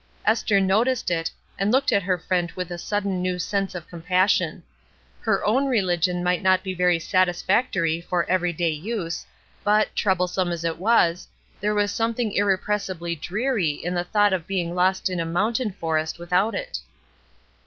[0.25, 1.29] Esther noticed it,
[1.59, 4.63] and looked at her friend with a sudden new sense of compassion.
[5.19, 9.27] Her own religion might not be very satisfactory for everyday use,
[9.63, 11.27] but, troublesome as it was,
[11.59, 15.07] there was something 164 ESTER RIED'S NAMESAKE inexpressibly dreary in the thought of being lost
[15.07, 16.79] in a mountain forest without it.